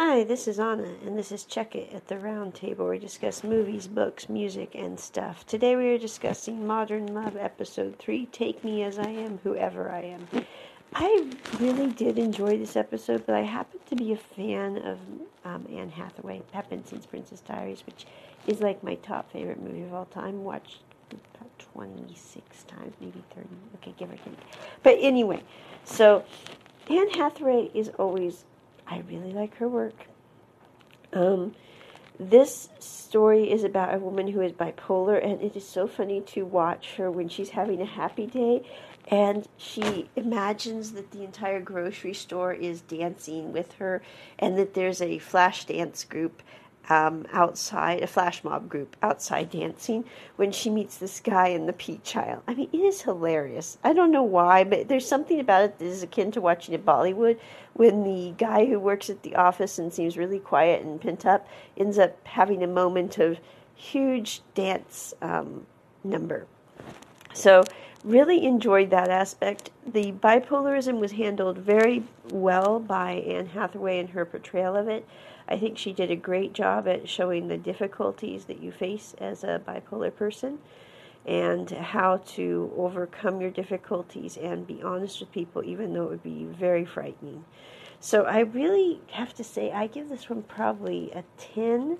Hi, 0.00 0.22
this 0.22 0.46
is 0.46 0.60
Anna, 0.60 0.94
and 1.04 1.18
this 1.18 1.32
is 1.32 1.42
Check 1.42 1.74
It 1.74 1.92
at 1.92 2.06
the 2.06 2.20
Round 2.20 2.54
Table 2.54 2.86
we 2.86 3.00
discuss 3.00 3.42
movies, 3.42 3.88
books, 3.88 4.28
music, 4.28 4.76
and 4.76 4.98
stuff. 4.98 5.44
Today 5.44 5.74
we 5.74 5.88
are 5.88 5.98
discussing 5.98 6.64
Modern 6.64 7.12
Love 7.12 7.36
Episode 7.36 7.98
3 7.98 8.26
Take 8.26 8.62
Me 8.62 8.84
As 8.84 8.96
I 8.96 9.08
Am, 9.08 9.40
Whoever 9.42 9.90
I 9.90 10.02
Am. 10.02 10.28
I 10.94 11.26
really 11.58 11.88
did 11.88 12.16
enjoy 12.16 12.56
this 12.56 12.76
episode, 12.76 13.26
but 13.26 13.34
I 13.34 13.40
happen 13.40 13.80
to 13.86 13.96
be 13.96 14.12
a 14.12 14.16
fan 14.16 14.76
of 14.86 15.00
um, 15.44 15.66
Anne 15.68 15.90
Hathaway, 15.90 16.42
Peppinson's 16.52 17.04
Princess 17.04 17.40
Diaries, 17.40 17.82
which 17.84 18.06
is 18.46 18.60
like 18.60 18.84
my 18.84 18.94
top 18.94 19.32
favorite 19.32 19.60
movie 19.60 19.82
of 19.82 19.92
all 19.92 20.04
time. 20.04 20.44
Watched 20.44 20.78
about 21.10 21.58
26 21.58 22.62
times, 22.62 22.94
maybe 23.00 23.24
30. 23.34 23.48
Okay, 23.74 23.94
give 23.98 24.12
or 24.12 24.16
take. 24.16 24.38
But 24.84 24.98
anyway, 25.00 25.42
so 25.82 26.24
Anne 26.88 27.10
Hathaway 27.10 27.72
is 27.74 27.88
always 27.98 28.44
I 28.88 29.02
really 29.08 29.32
like 29.32 29.56
her 29.56 29.68
work. 29.68 30.06
Um, 31.12 31.54
this 32.18 32.68
story 32.78 33.50
is 33.50 33.62
about 33.62 33.94
a 33.94 33.98
woman 33.98 34.28
who 34.28 34.40
is 34.40 34.52
bipolar, 34.52 35.22
and 35.24 35.40
it 35.40 35.54
is 35.54 35.66
so 35.66 35.86
funny 35.86 36.20
to 36.22 36.42
watch 36.42 36.94
her 36.96 37.10
when 37.10 37.28
she's 37.28 37.50
having 37.50 37.80
a 37.80 37.86
happy 37.86 38.26
day 38.26 38.64
and 39.10 39.48
she 39.56 40.08
imagines 40.16 40.92
that 40.92 41.10
the 41.10 41.24
entire 41.24 41.60
grocery 41.60 42.12
store 42.12 42.52
is 42.52 42.82
dancing 42.82 43.52
with 43.52 43.72
her 43.74 44.02
and 44.38 44.58
that 44.58 44.74
there's 44.74 45.00
a 45.00 45.18
flash 45.18 45.64
dance 45.64 46.04
group 46.04 46.42
um, 46.88 47.26
outside, 47.32 48.02
a 48.02 48.06
flash 48.06 48.42
mob 48.42 48.68
group 48.68 48.96
outside 49.02 49.50
dancing 49.50 50.04
when 50.36 50.52
she 50.52 50.70
meets 50.70 50.96
this 50.96 51.20
guy 51.20 51.48
in 51.48 51.66
the 51.66 51.72
peach 51.72 52.16
aisle. 52.16 52.42
I 52.48 52.54
mean, 52.54 52.68
it 52.72 52.78
is 52.78 53.02
hilarious. 53.02 53.78
I 53.84 53.92
don't 53.92 54.10
know 54.10 54.22
why, 54.22 54.64
but 54.64 54.88
there's 54.88 55.06
something 55.06 55.38
about 55.38 55.64
it 55.64 55.78
that 55.78 55.84
is 55.84 56.02
akin 56.02 56.30
to 56.32 56.40
watching 56.40 56.74
a 56.74 56.78
Bollywood 56.78 57.38
when 57.74 58.04
the 58.04 58.34
guy 58.38 58.64
who 58.64 58.80
works 58.80 59.10
at 59.10 59.22
the 59.22 59.36
office 59.36 59.78
and 59.78 59.92
seems 59.92 60.16
really 60.16 60.38
quiet 60.38 60.82
and 60.82 61.00
pent 61.00 61.26
up 61.26 61.46
ends 61.76 61.98
up 61.98 62.16
having 62.26 62.62
a 62.62 62.66
moment 62.66 63.18
of 63.18 63.38
huge 63.74 64.40
dance 64.54 65.14
um, 65.22 65.66
number. 66.02 66.46
So, 67.34 67.62
really 68.04 68.44
enjoyed 68.44 68.90
that 68.90 69.08
aspect. 69.08 69.70
The 69.86 70.12
bipolarism 70.12 70.98
was 70.98 71.12
handled 71.12 71.58
very 71.58 72.04
well 72.30 72.78
by 72.78 73.12
Anne 73.12 73.46
Hathaway 73.46 73.98
and 73.98 74.10
her 74.10 74.24
portrayal 74.24 74.76
of 74.76 74.88
it. 74.88 75.06
I 75.48 75.58
think 75.58 75.78
she 75.78 75.92
did 75.92 76.10
a 76.10 76.16
great 76.16 76.52
job 76.52 76.86
at 76.86 77.08
showing 77.08 77.48
the 77.48 77.56
difficulties 77.56 78.44
that 78.44 78.62
you 78.62 78.70
face 78.70 79.14
as 79.18 79.44
a 79.44 79.60
bipolar 79.66 80.14
person 80.14 80.58
and 81.26 81.70
how 81.70 82.18
to 82.18 82.72
overcome 82.76 83.40
your 83.40 83.50
difficulties 83.50 84.36
and 84.36 84.66
be 84.66 84.80
honest 84.82 85.20
with 85.20 85.32
people, 85.32 85.64
even 85.64 85.92
though 85.92 86.04
it 86.04 86.10
would 86.10 86.22
be 86.22 86.44
very 86.44 86.84
frightening. 86.84 87.44
So 88.00 88.24
I 88.24 88.40
really 88.40 89.00
have 89.10 89.34
to 89.34 89.44
say, 89.44 89.72
I 89.72 89.88
give 89.88 90.08
this 90.08 90.30
one 90.30 90.42
probably 90.42 91.10
a 91.12 91.24
10 91.54 91.98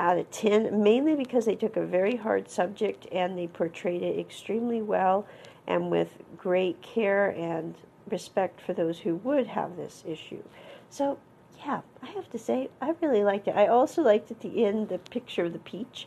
out 0.00 0.18
of 0.18 0.30
10, 0.30 0.82
mainly 0.82 1.14
because 1.14 1.44
they 1.44 1.54
took 1.54 1.76
a 1.76 1.86
very 1.86 2.16
hard 2.16 2.50
subject 2.50 3.06
and 3.12 3.38
they 3.38 3.46
portrayed 3.46 4.02
it 4.02 4.18
extremely 4.18 4.82
well 4.82 5.26
and 5.66 5.90
with 5.90 6.18
great 6.36 6.80
care 6.82 7.30
and 7.30 7.74
respect 8.10 8.60
for 8.60 8.72
those 8.72 8.98
who 9.00 9.16
would 9.16 9.46
have 9.46 9.76
this 9.76 10.04
issue. 10.06 10.42
So 10.90 11.18
yeah, 11.64 11.80
I 12.02 12.06
have 12.06 12.30
to 12.30 12.38
say, 12.38 12.68
I 12.80 12.94
really 13.00 13.24
liked 13.24 13.48
it. 13.48 13.56
I 13.56 13.68
also 13.68 14.02
liked 14.02 14.30
at 14.30 14.40
the 14.40 14.64
end 14.64 14.88
the 14.88 14.98
picture 14.98 15.44
of 15.44 15.52
the 15.52 15.58
peach 15.60 16.06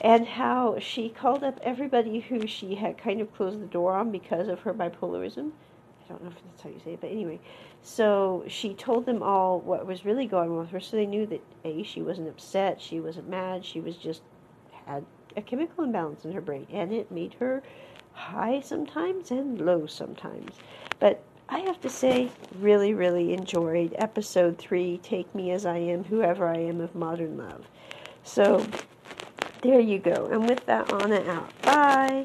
and 0.00 0.26
how 0.26 0.78
she 0.80 1.08
called 1.08 1.44
up 1.44 1.60
everybody 1.62 2.20
who 2.20 2.46
she 2.46 2.74
had 2.74 2.98
kind 2.98 3.20
of 3.20 3.32
closed 3.34 3.60
the 3.60 3.66
door 3.66 3.94
on 3.94 4.10
because 4.10 4.48
of 4.48 4.60
her 4.60 4.74
bipolarism. 4.74 5.52
I 6.08 6.12
don't 6.12 6.24
know 6.24 6.30
if 6.30 6.36
that's 6.44 6.62
how 6.62 6.70
you 6.70 6.80
say 6.84 6.92
it, 6.92 7.00
but 7.00 7.10
anyway. 7.10 7.40
So 7.82 8.44
she 8.48 8.74
told 8.74 9.06
them 9.06 9.22
all 9.22 9.60
what 9.60 9.86
was 9.86 10.04
really 10.04 10.26
going 10.26 10.50
on 10.50 10.58
with 10.58 10.70
her 10.70 10.80
so 10.80 10.96
they 10.96 11.06
knew 11.06 11.26
that 11.26 11.42
A, 11.64 11.82
she 11.82 12.02
wasn't 12.02 12.28
upset, 12.28 12.80
she 12.80 13.00
wasn't 13.00 13.28
mad, 13.28 13.64
she 13.64 13.80
was 13.80 13.96
just 13.96 14.22
had 14.86 15.04
a 15.36 15.42
chemical 15.42 15.84
imbalance 15.84 16.24
in 16.24 16.32
her 16.32 16.40
brain 16.40 16.66
and 16.70 16.92
it 16.92 17.10
made 17.10 17.34
her 17.34 17.62
high 18.12 18.60
sometimes 18.60 19.30
and 19.30 19.60
low 19.60 19.86
sometimes. 19.86 20.56
But 20.98 21.22
I 21.48 21.60
have 21.60 21.80
to 21.82 21.88
say, 21.88 22.30
really, 22.58 22.94
really 22.94 23.32
enjoyed 23.32 23.94
episode 23.98 24.58
three 24.58 24.98
Take 24.98 25.32
Me 25.34 25.52
As 25.52 25.64
I 25.64 25.76
Am, 25.76 26.04
Whoever 26.04 26.48
I 26.48 26.56
Am 26.56 26.80
of 26.80 26.94
Modern 26.94 27.36
Love. 27.36 27.68
So, 28.24 28.66
there 29.60 29.78
you 29.78 29.98
go. 29.98 30.28
And 30.32 30.48
with 30.48 30.66
that, 30.66 30.92
Anna 30.92 31.20
out. 31.30 31.62
Bye. 31.62 32.24